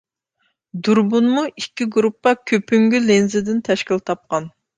دۇربۇنمۇ 0.87 1.43
ئىككى 1.49 1.87
گۇرۇپپا 1.97 2.33
كۆپۈنگۈ 2.53 3.03
لېنزىدىن 3.11 3.61
تەشكىل 3.71 4.05
تاپقان. 4.11 4.51